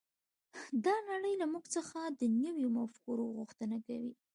[0.85, 4.13] دا نړۍ له موږ څخه د نویو مفکورو غوښتنه کوي